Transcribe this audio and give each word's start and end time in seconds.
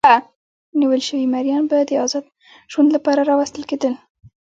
نیول 0.79 1.01
شوي 1.09 1.25
مریان 1.33 1.63
به 1.69 1.77
د 1.89 1.91
ازاد 2.05 2.25
ژوند 2.71 2.89
لپاره 2.95 3.21
راوستل 3.29 3.63
کېدل. 3.69 3.93